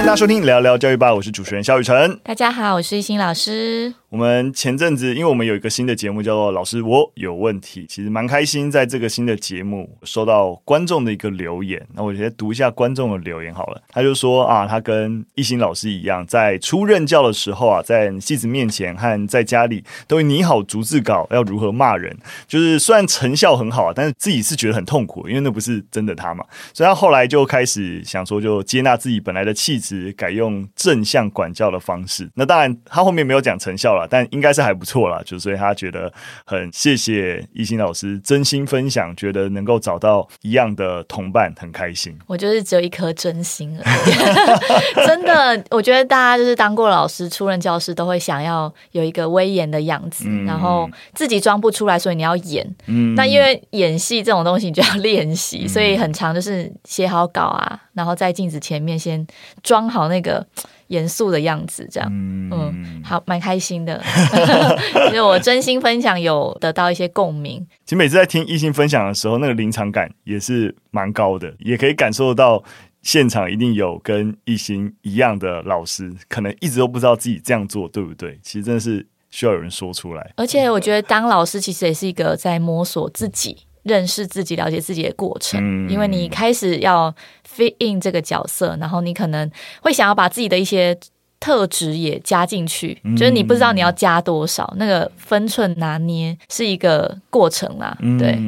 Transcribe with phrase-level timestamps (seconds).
[0.00, 2.18] 欢迎大家收听聊聊教育吧，我是主持人肖雨辰。
[2.24, 3.92] 大家好，我是一心老师。
[4.08, 11.86] 我们前阵子，因为我们有一个新的节目叫做《老师我有问题》，其实蛮开心，在这个新的节目收到观众的一个留言。
[11.94, 13.80] 那我先读一下观众的留言好了。
[13.90, 22.16] 他就说啊，他跟一心老师一样，在初任教的时候啊，在戏子面前和在家里都会拟好逐字稿，要如何骂人。
[22.48, 26.44] 就是虽然成效很好啊，但是自己是觉得很痛苦，因为那不是真的他嘛。
[26.72, 32.28] 所以他后来就开始想说，就接纳自己本来的气质，改用正向管教的方式。
[32.34, 34.06] 那当然，他后面没有讲成效了。
[34.10, 36.12] 但应该是还不错啦，就所以他觉得
[36.44, 42.18] 很谢谢一心老师真心分享，觉得能够找到一样的同伴很开心。
[42.26, 52.66] 我就是只有一颗真心而已， 真的，我觉得大家就是当过老师、出任教师，都会想要有一个威严的样子，嗯、然后自己装不出来，所以你要演。
[52.86, 59.26] 嗯，那因为演戏这种东西，你就要练习，嗯、所以很长就是写好稿啊，然后在镜子前面先
[59.62, 60.46] 装好那个。
[60.90, 64.02] 严肃的样子，这样，嗯，嗯，好，蛮开心的，
[65.06, 67.64] 因为我真心分享，有得到一些共鸣。
[67.84, 72.60] 其实每次在听一心分享的时候，那个临场感也是蛮高的，也可以感受到
[73.02, 78.36] 现场一定有跟一心一样的老师，可能一直都不知道自己这样做对不对。
[78.42, 80.32] 其实真的是需要有人说出来。
[80.34, 83.56] 而且我觉得当老师其实也是一个在摸索自己。
[83.82, 87.14] 认识自己、了解自己的过程，嗯、因为你开始要
[87.48, 89.50] fit in 这个角色，然后你可能
[89.82, 90.98] 会想要把自己的一些
[91.40, 97.96] 特质也加进去，嗯、就是你不知道你要加多少，那个分寸拿捏是一个过程啦。
[98.00, 98.38] 嗯、对，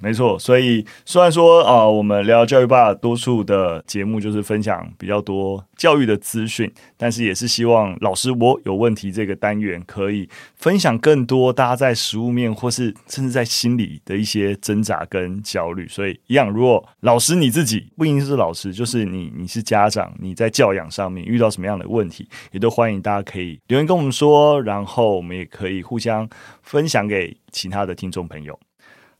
[0.00, 0.38] 没错。
[0.38, 15.88] 所以虽然说啊、呃，我们聊教育吧，多数的节目就是分享比较多教育的资讯，但是也是希望老师我有问题这个单元可以分享更多大家在实物面或是甚至在心里的一些挣扎跟焦虑。
[15.88, 26.28] 所以一样，如果老师你自己不一定是老师，就是你你是家长，你在教养上面遇到什么样的问题，也都欢迎大家可以留言跟我们说，然后我们也可以互相
[26.62, 28.58] 分享给其他的听众朋友。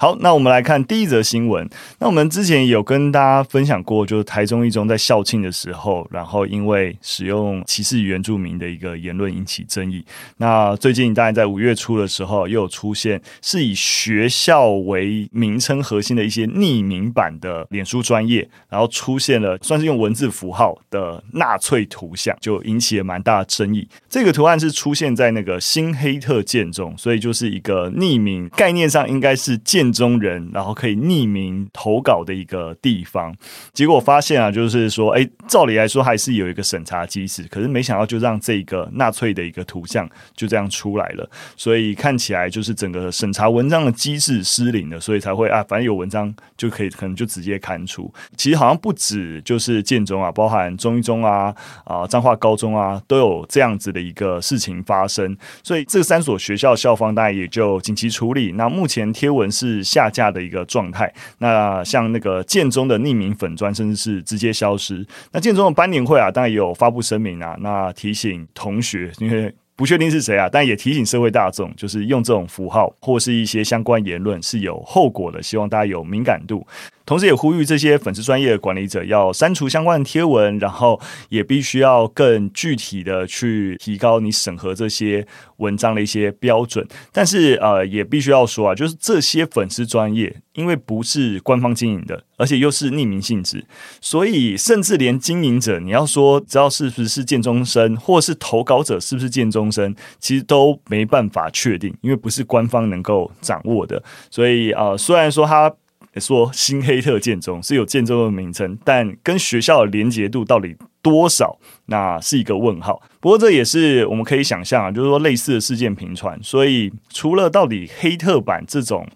[0.03, 1.65] 好，那我们来看第一则新闻。
[2.01, 10.05] 那我们之前有跟大家分享过，就是台中一中在校庆的时候，然后因为使用歧视原住民的一个言论引起争议。
[10.39, 23.87] 那最近当然在五月初的时候，又有出现是以学校为名称核心的一些匿名版的脸书专业，然后出现了算是用文字符号的纳粹图像，就引起了蛮大的争议。
[24.09, 33.35] 这个图案是出现在那个新黑特建中，所以就是一个匿名概念上应该是建中人，然后可以匿名投稿的一个地方，
[33.73, 48.13] 结果发现啊，就是说，哎，照理来说还是有一个审查机制，可是没想到就让这个纳粹的一个图像就这样出来了，所以看起来就是整个审查文章的机制失灵了，所以才会啊，反正有文章就可以，可能就直接刊出。
[48.37, 51.55] 其实好像不止就是建中啊，包含中一中啊、
[51.85, 58.53] 啊彰化高中啊，都有这样子的一个事情发生，所以这三所学校校方大概也就紧急处理。
[58.53, 59.82] 那目前贴文是。
[59.83, 61.13] 下架的一个状态。
[61.39, 65.07] 那像那个建中的匿名粉砖，甚至是直接消失。
[65.33, 76.67] 那建中的班年会啊，当然也有发布声明啊，那提醒同学，因为不确定是谁啊，但也提醒社会大众，就是用这种符号或是一些相关言论是有后果的，希望大家有敏感度。
[77.05, 85.27] 同时，也呼吁这些粉丝专业的管理者要删除相关的贴文，然后也必须要更具体的去提高你审核这些
[85.57, 86.87] 文章的一些标准。
[87.13, 93.65] 但是，呃，也必须要说啊，就是这些粉丝专业，因为不是官方经营的，而且又是匿名性质，
[94.01, 104.03] 所以甚至连经营者，你要说知道是不是建中生，或是投稿者是不是见中生，其实都没办法确定，因为不是官方能够掌握的。
[104.31, 105.73] 所以，呃，虽然说他。
[106.21, 113.03] 说新黑特建中是有建中的名称，但跟学校的连结度到底多少，那是一个问号。
[113.21, 119.07] 不过这也是我们可以想象啊，就是说类似的事件频传，所以除了到底黑特版这种。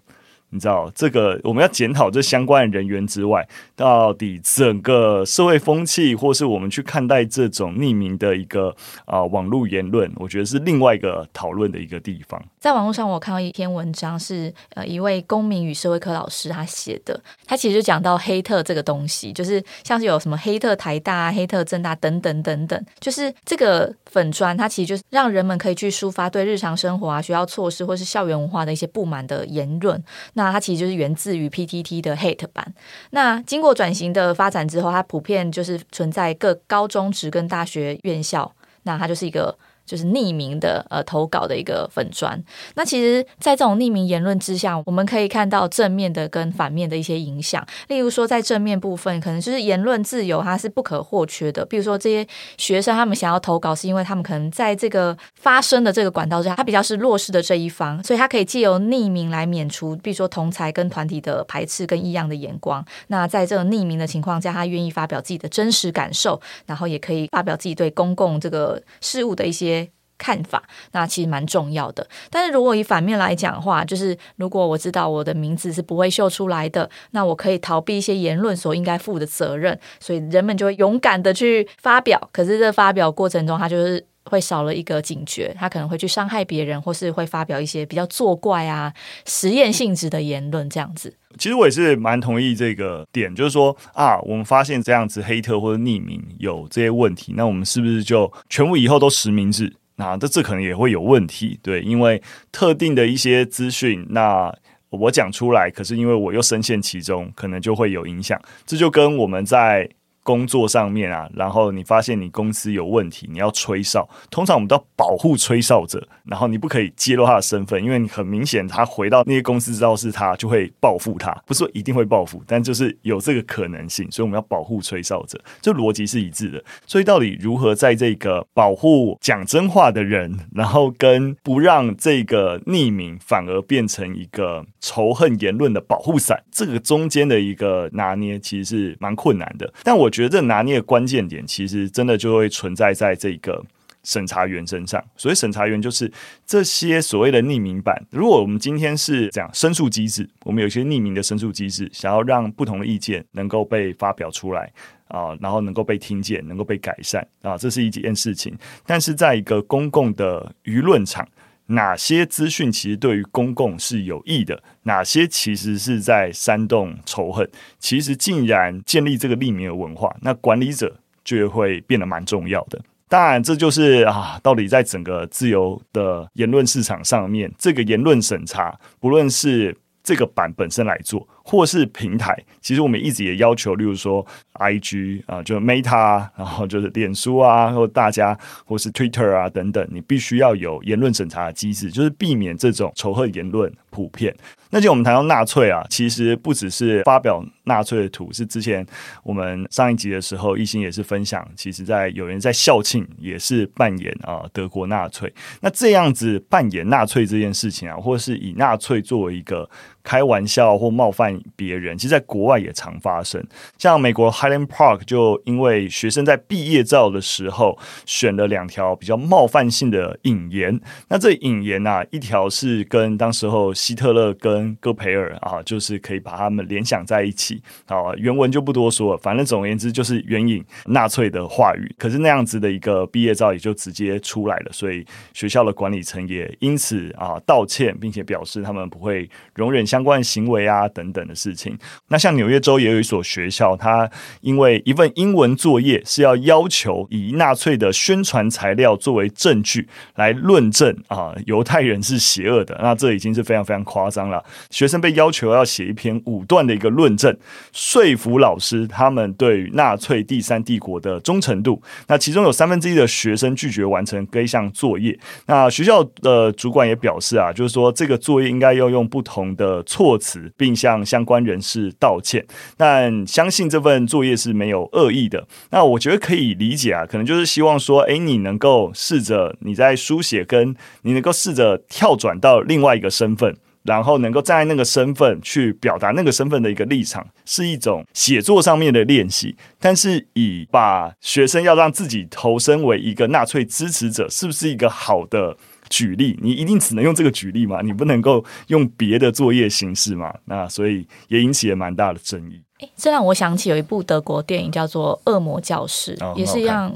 [0.49, 8.69] 你知道这个我们要检讨这相关的人员之外，到底整个社会风气，或是我们去看待这种匿名的一个
[9.05, 12.41] 啊、呃、网络言论，我觉得是另外一个讨论的一个地方。
[12.59, 30.01] 在网络上，我看到一篇文章是呃一位公民与社会科老师他写的，他其实就讲到黑特这个东西，就是像是有什么黑特台大、黑特政大等等等等，就是这个粉砖，它其实就是让人们可以去抒发对日常生活啊、学校措施或是校园文化的一些不满的言论。
[30.37, 32.73] 那它其实就是源自于 PTT 的 Hate 版。
[33.09, 38.53] 那经过转型的发展之后，它普遍就是存在各高中职跟大学院校。
[38.83, 39.57] 那它就是一个
[39.87, 42.39] 就是匿名的呃投稿的一个粉砖。
[42.75, 47.65] 那其实，在这种匿名言论之下，我们可以看到正面的跟反面的一些影响。
[47.87, 51.65] 例如说，在正面部分，可能就是言论自由它是不可或缺的。
[51.65, 62.85] 比如说，这些学生他们想要投稿，是因为他们可能在这个发声的这个管道之下，他比较是弱势的这一方，所以他可以借由匿名来免除，比如说同才跟团体的排斥跟异样的眼光。
[63.07, 69.76] 那在这个匿名的情况下，他愿意发表自己的真实感受，然后也可以发表自己对公共这个事物的一些。
[70.17, 72.07] 看法，那其实蛮重要的。
[72.29, 82.29] 但是如果以反面来讲的话，就是如果我知道我的名字是不会秀出来的，那我可以逃避一些言论所应该负的责任，所以人们就会勇敢的去发表。
[82.31, 88.93] 可是这发表过程中，他就是会少了一个警觉，他可能会去伤害别人，或是会发表一些比较作怪啊、
[89.25, 91.13] 实验性质的言论这样子。
[91.37, 99.71] 其实我也是蛮同意这个点，就是说啊，我们发现这样子黑特或者匿名有这些问题，那我们是不是就全部以后都实名制？
[99.97, 104.51] 那这这可能也会有问题，对，因为特定的一些资讯，那
[104.89, 108.41] 我讲出来，可是因为我又深陷其中，可能就会有影响。
[108.65, 109.89] 这就跟我们在。
[110.27, 114.05] 工作上面啊，然后你发现你公司有问题，你要吹哨。
[114.29, 121.31] 通常我们都要保护吹哨者，然后你不可以揭露他的身份，因为你很明显他回到那些公司知道是他，就会报复他。
[121.45, 126.61] 不是说一定会报复，但就是有这个可能性，所以我们要保护吹哨者，这逻辑是一致的。
[126.85, 139.73] 所以到底如何在这个保护讲真话的人，然后跟不让这个匿名反而变成一个仇恨言论的保护伞，这个中间的一个拿捏，其实是蛮困难的。
[139.83, 140.11] 但我。
[140.17, 143.63] 觉得这拿捏的关键点，其实真的就会存在在这个
[144.03, 145.03] 审查员身上。
[145.15, 146.11] 所以审查员就是
[146.43, 148.03] 这些所谓的匿名版。
[148.09, 154.73] 如果我们今天是这样申诉机制，我们有一些匿名的申诉机制，想要让不同的意见能够被发表出来
[155.09, 158.57] 啊，然后能够被听见，能够被改善啊，这是一件事情。
[158.87, 161.27] 但是在一个公共的舆论场，
[161.67, 164.61] 哪些资讯其实对于公共是有益的？
[164.83, 167.49] 哪些其实是在煽动仇恨？
[167.79, 172.79] 其实竟然建立这个匿名的文化，那管理者就会变得蛮重要的。
[173.09, 184.25] 当然，这就是啊，到底在整个自由的言论市场上面，这个言论审查，不论是这个版本身来做，或是平台，其实我们一直也要求，例如说
[184.59, 194.35] IG 啊，就 Meta，然后就是脸书啊，或大家或是 Twitter 啊等等，你必须要有言论审查的机制，就是避免这种仇恨言论普遍。
[194.69, 198.85] 那就我们谈到纳粹啊，其实不只是发表纳粹的图，是之前
[199.23, 205.33] 我们上一集的时候，一心也是分享，其实在有人在校庆也是扮演啊德国纳粹。
[205.61, 209.69] 那这样子扮演纳粹这件事情啊，或是以纳粹作为一个
[210.07, 213.45] 开玩笑或冒犯别人，其实在国外也常发生。
[213.77, 228.13] 像美国 Highland Park 就因为学生在毕业照的时候选了两条比较冒犯性的引言，那这引言啊，一条是跟当时候希特勒跟戈培尔啊，就是可以把他们联想在一起啊。
[228.15, 231.93] 原文就不多说了，反正总而言之就是援引纳粹的话语。
[231.97, 241.75] 可是那样子的一个毕业照也就直接出来了，所以学校的管理层也因此啊道歉，并且表示他们不会容忍相关行为啊等等的事情。
[242.09, 244.07] 那像纽约州也有一所学校，它
[244.41, 254.43] 因为一份英文作业是要要求以纳粹的宣传材料作为证据来论证啊犹太人是邪恶的，那这已经是非常非常夸张了。
[254.69, 257.35] 学生被要求要写一篇五段的一个论证，
[257.73, 261.81] 说服老师他们对纳粹第三帝国的忠诚度。
[262.07, 265.17] 那其中有三分之一的学生拒绝完成该项作业。
[265.47, 272.45] 那学校的主管也表示啊，就是说这个作业应该要用不同的措辞，并向相关人士道歉。
[272.77, 275.47] 但相信这份作业是没有恶意的。
[275.71, 283.57] 那我觉得可以理解啊，可能就是希望说，哎，你能够试着你在书写，跟你能够试着跳转到另外一个身份。
[283.83, 289.55] 然后能够站在那个身份去表达那个身份的一个立场，是一种写作上面的练习。
[289.79, 295.55] 但是以把学生要让自己投身为一个纳粹支持者，是不是一个好的
[295.89, 296.37] 举例？
[296.41, 297.81] 你一定只能用这个举例嘛？
[297.81, 300.33] 你不能够用别的作业形式嘛？
[300.45, 302.61] 那所以也引起了蛮大的争议。
[302.79, 306.95] 诶，这让我想起有一部德国电影叫做《恶魔教室》，哦，也是一样，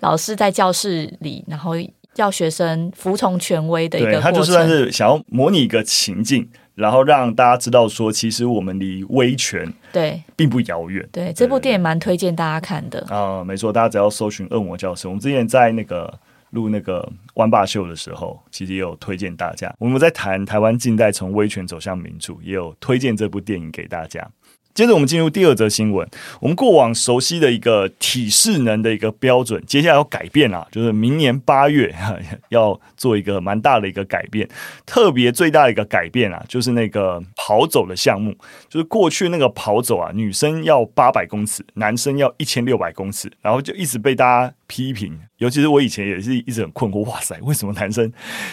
[0.00, 1.74] 老师在教室里，然后。
[2.16, 11.04] 要学生服从权威的一个过程，他就算是想要模拟一个情境，然后让大家知道说，其实我们离威权对并不遥远。
[11.10, 16.16] 对，对这部电影蛮推荐大家看的啊、呃，没错，大家只要搜寻《恶魔教室》，我们之前在那个
[16.54, 19.74] 录那个湾霸秀的时候，其实也有推荐大家。
[19.78, 24.26] 我们在谈台湾近代从威权走向民主，也有推荐这部电影给大家。
[24.72, 26.04] 接着我们进入第二则新闻。
[26.40, 31.94] 我们过往熟悉的一个体适能的一个标准，接下来要改变了，就是明年八月
[32.50, 34.48] 要做一个蛮大的一个改变。
[34.84, 38.36] 特别最大的一个改变啊，就是那个跑走的项目，
[38.68, 45.18] 就是过去那个跑走啊，女生要八百公尺，男生要一千六百公尺，然后就一直被大家批评。
[45.36, 48.10] 尤其是我以前也是一直很困惑，哇塞，为什么男生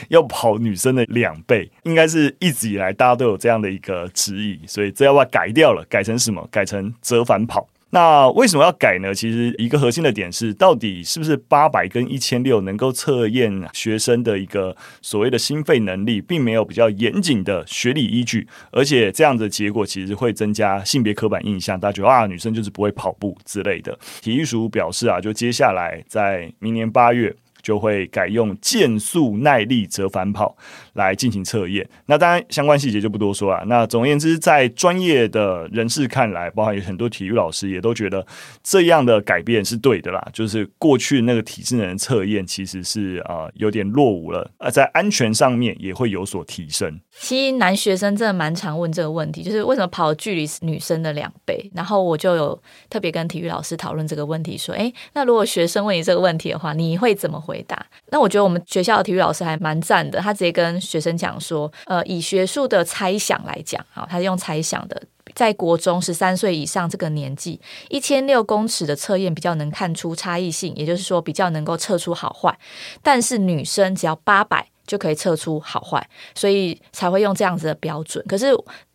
[0.09, 1.71] 要跑女生的两倍？
[1.83, 5.85] 应该是一直以来大家都有这样的一个质疑，所以这要把改掉了？
[5.89, 6.01] 改。
[6.01, 6.45] 成什么？
[6.51, 7.69] 改成折返跑。
[7.91, 9.13] 那为什么要改呢？
[9.13, 23.97] 其实一个核心的点是，到底是不是八百跟一千六能够测验学生的一个所谓的心肺能力，并没有比较严谨的学理依据，而且这样的结果其实会增加性别刻板印象，大家觉得啊，女生就是不会跑步之类的。
[24.21, 27.35] 体育署表示啊，就接下来在明年八月。
[27.61, 30.55] 就会改用健速耐力折返跑
[30.93, 31.87] 来进行测验。
[32.05, 33.63] 那当然，相关细节就不多说了。
[33.65, 38.25] 那总而言之，在专业的人士看来，包含有很多体育老师也都觉得
[38.63, 40.25] 这样的改变是对的啦。
[40.31, 46.99] 就是过去那个体适能测验其实是啊、呃、有点落伍了，而在安全上面也会有所提升。
[47.19, 51.69] 其实男学生真的蛮常问这个问题，就是为什么跑距离女生的两倍？
[51.73, 57.85] 然后我就有特别跟体育老师讨论这个问题，说：诶，那如果学生问你这个问题的话，你会怎么回回答？
[58.11, 65.03] 那我觉得我们学校的体育老师还蛮赞的，他直接跟学生讲说：呃，以学术的猜想来讲，啊，他是用猜想的，
[65.35, 72.57] 在国中十三岁以上这个年纪，一千六公尺的测验比较能看出差异性，也就是说比较能够测出好坏，
[73.03, 74.70] 但是女生只要八百。
[74.91, 76.05] 就可以测出好坏，
[76.35, 78.21] 所以才会用这样子的标准。
[78.27, 78.47] 可是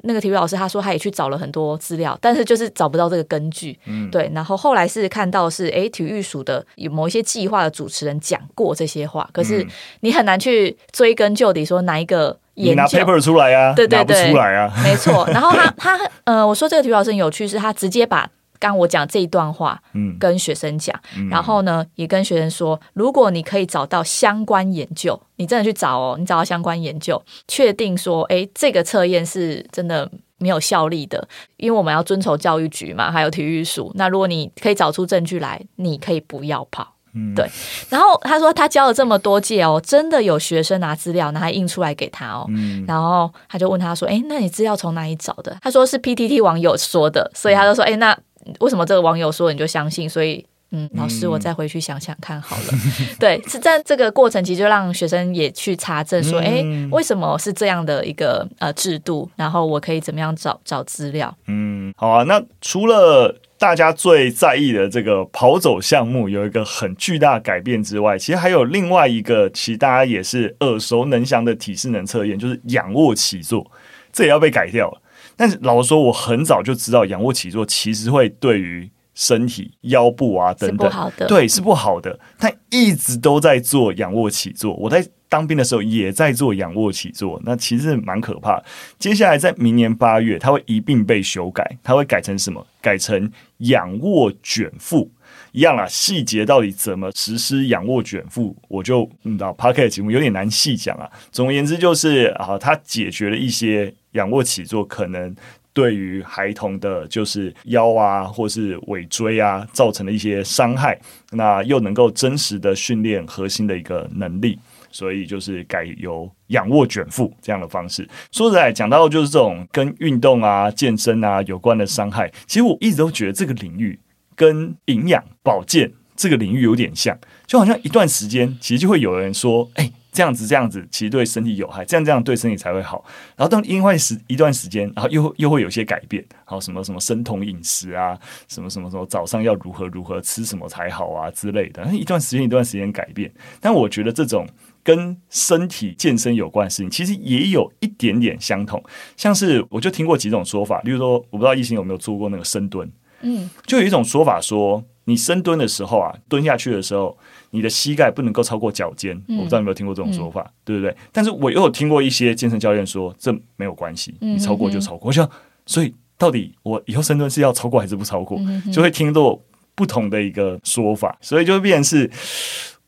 [0.02, 3.78] 那个体育老师他说他也去找了很多资料，但是就是找不到这个根据。
[3.86, 4.30] 嗯，对。
[4.34, 9.66] 然后后来是看到是诶，体育署的有某一些计划的主持人讲过这些话，可是
[10.00, 13.72] 你很难去追根究底说哪一个研拿 paper 出来啊？
[13.74, 14.70] 对对对，出来啊。
[14.84, 15.26] 没错。
[15.28, 18.28] 然后他 他呃，我说这个体育老师很有趣，是他直接把。
[18.58, 33.92] 刚我讲这一段话，嗯，跟学生讲，嗯、然后呢，也跟学生说，如果你可以找到相关研究，你真的去找哦，你找到相关研究，确定说，哎，这个测验是真的没有效力的，因为我们要遵守教育局嘛，还有体育署。
[33.94, 37.48] 那如果你可以找出证据来，你可以不要跑，嗯，对。
[37.88, 45.56] 然后他说他教了这么多届哦，真的有学生拿资料，拿印出来给他哦，嗯，然后他就问他说，哎，那你资料从哪里找的？
[45.62, 48.16] 他说是 PTT 网友说的，所以他就说，哎，那。
[48.60, 50.08] 为什么这个网友说你就相信？
[50.08, 52.64] 所以，嗯，老师，我再回去想想看好了。
[52.72, 59.30] 嗯、 对，是在这个过程，其实就让学生也去查证，说，哎、嗯，为什么是这样的一个呃制度？
[59.36, 61.34] 然后我可以怎么样找找资料？
[61.46, 62.24] 嗯，好啊。
[62.24, 73.64] 那除了大家最在意的这个跑走项目有一个很巨大改变之外，其实还有另外一个，其实大家也是耳熟能详的体适能测验，就是仰卧起坐，
[74.12, 75.00] 这也要被改掉了。
[75.36, 82.18] 但是老实说，我很早就知道仰卧起坐其实会对于身体腰部啊等等，对，是不好的。
[82.38, 88.62] 他一直都在做仰卧起坐，我在当兵的时候也在做仰卧起坐，那其实蛮可怕。
[88.98, 92.64] 接下来在明年八月，它会一并被修改，它会改成什么？
[92.80, 95.10] 改成仰卧卷腹。
[95.52, 101.10] 一样啦，细节到底怎么实施仰卧卷腹，我就嗯，到 Podcast 节目有点难细讲啊。
[101.30, 105.34] 总而言之，就是啊，它解决了一些仰卧起坐可能
[105.72, 110.98] 对于孩童的，就是腰啊，或是尾椎啊，造成的一些伤害，
[111.30, 114.58] 那又能够真实的训练核心的一个能力，
[114.90, 118.08] 所以就是改由仰卧卷腹这样的方式。
[118.32, 123.98] 说实在，讲到就是这种跟运动啊、健身啊有关的伤害，其实我一直都觉得这个领域。
[124.36, 133.04] 跟营养保健这个领域有点像，就好像一段时间，其实就会有人说：“哎，这样子这样子，其实对身体有害，这样这样对身体才会好。”
[133.36, 141.84] 然后当另外时一段时间，然后又又会有些改变，好什么什么生酮饮食啊，什么什么什么早上要如何如何吃什么才好啊之类的。
[141.92, 144.48] 一段时间一段时间改变，但我觉得这种
[144.82, 148.82] 跟身体健身有关的事情，其实也有一点点相同。
[149.18, 152.90] 像是我就听过几种说法，例如说，我不知道异性有没有做过那个深蹲。
[153.22, 157.16] 嗯，就有一种说法说，你深蹲的时候啊，蹲下去的时候，
[157.50, 159.16] 你的膝盖不能够超过脚尖。
[159.28, 160.94] 嗯、我不知道你有没有听过这种说法，嗯、对不对？
[161.12, 165.08] 但是我又有听过一些健身教练说，这没有关系，你超过就超过。
[165.08, 165.28] 我想，
[165.64, 168.38] 所以到底我以后深蹲是要超过还是不超过？
[168.72, 169.38] 就会听到
[169.74, 172.10] 不同的一个说法，所以就会变成是，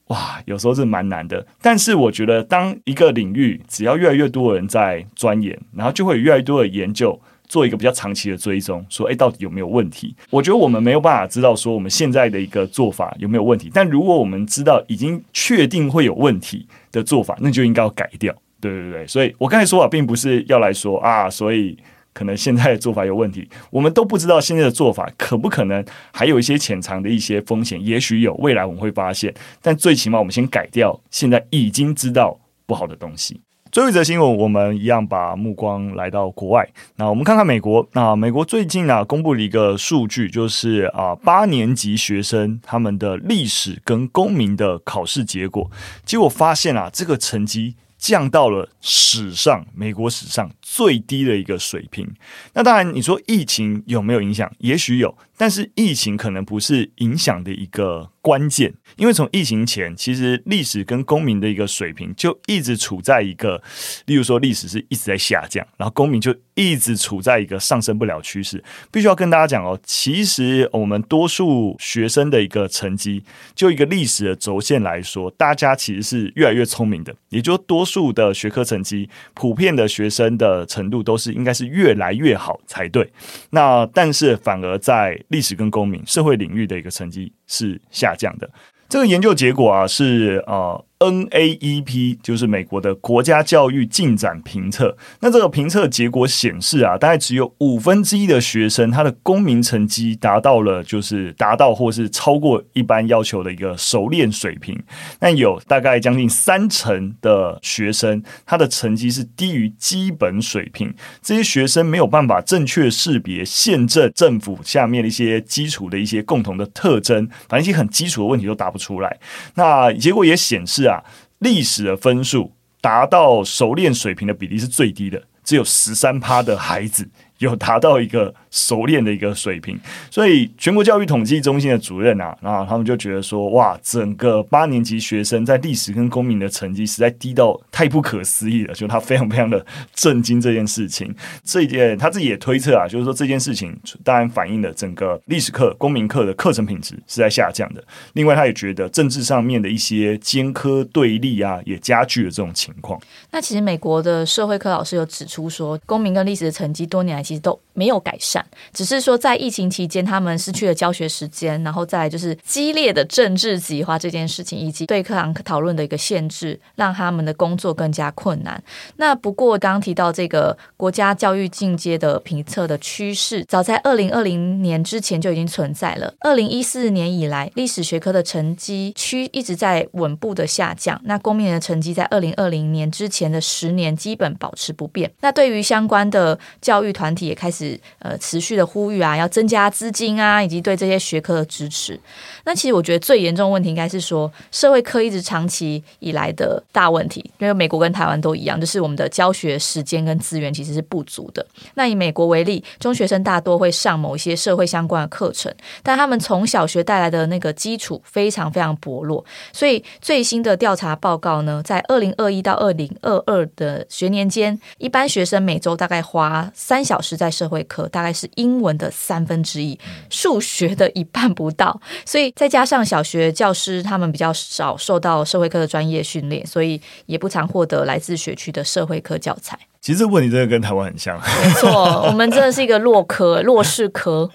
[0.08, 1.46] 哇，有时候是蛮难的。
[1.62, 7.20] 但是我觉得，当一个领域只要越来越多的人在钻研，然后就会有越来越多的研究。
[7.48, 10.14] 做一个比较长期的追踪，说，诶，到底有没有问题？
[10.30, 13.70] 我觉得我们没有办法知道说我们现在的一个做法有没有问题。
[13.72, 18.34] 但如果我们知道已经确定会有问题的做法，那就应该要改掉。
[18.60, 21.76] 对对对，所以我刚才说法并不是要来说啊，所以。
[22.14, 29.32] 可能现在的做法有问题，我们都不知道现在的做法可不可能还有一些潜藏的一些风险，也许有，未来我们会发现。
[29.62, 32.36] 但最起码我们先改掉现在已经知道
[32.66, 33.40] 不好的东西。
[33.70, 36.68] 最后一则新闻，我们一样把目光来到国外。
[36.96, 37.86] 那我们看看美国。
[37.92, 45.70] 那美国最近啊，公布了一个数据，就是啊，八年级学生他们的历史跟公民的考试结果，
[46.04, 47.74] 结果发现啊，这个成绩。
[47.98, 52.08] 降到了史上美国史上最低的一个水平。
[52.54, 54.50] 那当然，你说疫情有没有影响？
[54.58, 58.72] 也许有，但是疫情可能不是影响的一个关键。
[58.96, 63.60] 因为从疫情前，其实历史跟公民的一个水平就一直处在一个，
[64.06, 68.62] 例如说历史是一直在下降，然后公民就一直处在一个上升不了趋势。
[68.92, 73.24] 必须要跟大家讲哦，其实我们多数学生的一个成绩，
[73.56, 77.88] 就一个历史的轴线来说，大家其实是越来越聪明的，也就多。
[77.88, 83.10] 数的学科成绩，普遍的学生的程度都是应该是越来越好才对。
[83.48, 88.50] 那但是反而在历史跟公民、社会领域的一个成绩是下降的。
[88.90, 90.84] 这个研究结果啊是呃。
[90.98, 94.96] NAEP 就是美国的国家教育进展评测。
[95.20, 104.76] 那这个评测结果显示啊，大概只有五分之一的学生，他的公民成绩达到了，就是达到或是超过一般要求的一个熟练水平。
[105.20, 110.92] 那有大概将近三成的学生，他的成绩是低于基本水平。
[111.22, 119.18] 这些学生没有办法正确识别宪政政府下面的一些基础的一些共同的特征，反正一些很基础的问题都答不出来。
[119.54, 121.02] 那结果也显示啊，
[121.38, 127.08] 历史的分数达到熟练水平的比例是最低的，只有十三趴的孩子。
[127.38, 129.78] 有达到一个熟练的一个水平，
[130.10, 139.64] 所以全国教育统计中心的主任啊，然后他们就觉得说，哇，整个八年级学生在历史跟公民的成绩实在低到太不可思议了，就他非常非常的
[139.94, 141.14] 震惊这件事情。
[141.44, 147.84] 这一点他自己也推测啊，就是说这件事情当然反映了整个历史课、公民课的课程品质是在下降的。
[148.14, 153.00] 另外，他也觉得政治上面的一些兼科对立啊，也加剧了这种情况。
[153.30, 157.22] 那其实美国的社会科老师有指出说，公民跟历史的成绩多年来。
[157.28, 158.37] 其实都没有改善，
[158.72, 168.62] 只是说在疫情期间，他们失去了教学时间，然后再就是激烈的政治极化这件事情，以及对课堂讨论的一个限制，让他们的工作更加困难。
[168.96, 176.14] 那不过刚刚提到这个国家教育进阶的评测的趋势，早在二零二零年之前就已经存在了。
[176.20, 181.00] 二零一四年以来，历史学科的成绩区一直在稳步的下降。
[181.04, 185.10] 那公民的成绩在二零二零年之前的十年基本保持不变。
[185.20, 191.98] 那对于相关的教育团体，也开始呃持续的呼吁啊，要增加资金啊，以及对这些学科的支持。
[192.44, 201.46] 那其实我觉得最严重的问题应该是说，社会科一直长期以来的大问题，因为美国跟台湾都一样，就是我们的教学时间跟资源其实是不足的。
[201.74, 209.24] 那以美国为例，中学生大多会上某一些社会相关的课程，但他们从小学带来的那个基础非常非常薄弱。
[209.52, 217.18] 所以最新的调查报告呢，在二零二一到二零二二的学年间，一般学生每周大概花三小时。
[217.18, 219.78] 在社会科，大概是英文的三分之一，
[220.10, 229.58] 数学的一半不到，所以再加上小学教师他们比较少受到社会科的专业训练，所以也不常获得来自学区的社会科教材。
[229.80, 234.28] 其实这个问题真的跟台湾很像，没错，我们真的是一个弱科、 弱势科。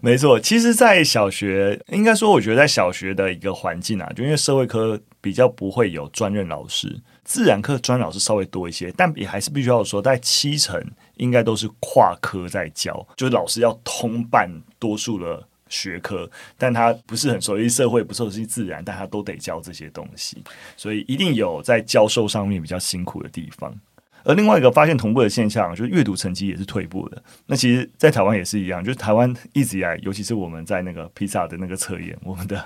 [0.00, 10.80] 没错，其实，在小学，应该说，我觉得在小学的一个环境啊，就因为社会科比较不会有专任老师，自然科专老师稍微多一些，但也还是必须要说，在七成。
[11.18, 20.42] 应该都是跨科在教，就是老师要通办多数的学科，但他不是很熟悉社会，不熟悉自然，但他都得教这些东西，
[20.76, 23.78] 所以一定有在教授上面比较辛苦的地方。
[24.28, 27.22] 而另外一个发现同步的现象，就是阅读成绩也是退步的。
[27.46, 32.62] 那其实，在台湾也是一样，就是台湾一直以来，尤其是我们在那个 PISA 的那个测验，我们的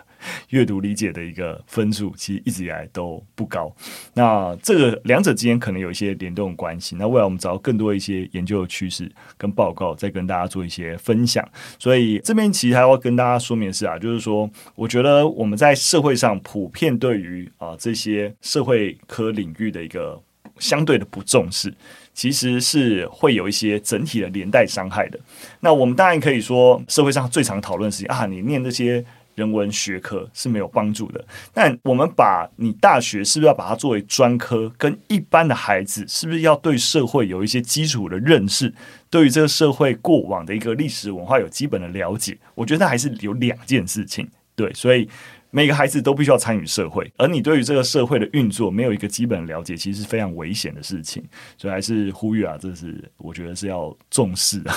[0.49, 3.73] 阅读理解的一个分数，其实一直以来都不高。
[4.15, 6.97] 那这个两者之间可能有一些联动关系。
[6.97, 11.49] 那未来我们找到更多一些研究的趋势跟报告，再跟大家做一些分享。
[11.79, 20.21] 所以这边其实还要跟大家说明的是啊，就是说，我觉得我们在社会上普遍对于啊这些社会科领域的一个。
[20.63, 21.75] 相对的不重视，
[22.15, 25.19] 其实是会有一些整体的连带伤害的。
[25.59, 31.25] 那我们当然可以说，社会上最常讨论的事情啊，你念这些人文学科是没有帮助的。
[31.53, 38.73] 但我们把你大学是不是要把它作为专科，跟一般的孩子是不是要对社会有一些基础的认识，
[39.11, 42.39] 对于这个社会过往的一个历史文化有基本的了解？
[42.55, 44.29] 我觉得还是有两件事情。
[44.55, 45.09] 对，所以。
[45.53, 51.23] 每个孩子都必须要参与社会，而你对于这个社会的运作没有一个基本了解，其实是非常危险的事情。
[51.57, 54.75] 所以还是呼吁啊，这是我觉得是要重视啊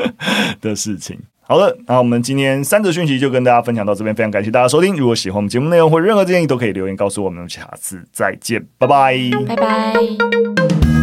[0.60, 1.16] 的事情。
[1.42, 4.96] 好的，那我们今天三则讯息就跟大家分享到这边，非常感谢大家收听。
[4.96, 7.48] 如果喜欢我们节目内容或任何建议，都可以留言告诉我们。
[7.48, 10.95] 下次再见，拜拜，拜拜。